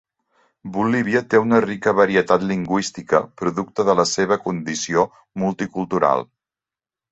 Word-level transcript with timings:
Bolívia 0.77 1.19
té 1.33 1.41
una 1.43 1.59
rica 1.65 1.93
varietat 1.99 2.47
lingüística 2.53 3.21
producte 3.43 3.87
de 3.91 3.97
la 4.01 4.07
seva 4.15 4.41
condició 4.49 5.07
multicultural. 5.45 6.29